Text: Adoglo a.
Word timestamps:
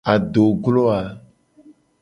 Adoglo 0.13 0.83
a. 0.97 0.99